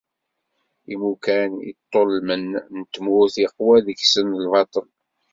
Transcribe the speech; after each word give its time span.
Imukan 0.93 1.51
iṭṭullmen 1.71 2.45
n 2.77 2.79
tmurt 2.93 3.35
iqwa 3.45 3.75
deg-sen 3.85 4.27
lbaṭel. 4.43 4.87